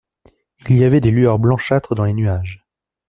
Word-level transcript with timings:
Il 0.67 0.77
y 0.77 0.83
avait 0.83 0.99
des 0.99 1.11
lueurs 1.11 1.37
blanchâtres 1.37 1.93
dans 1.93 2.05
les 2.05 2.13
nuages. 2.15 2.65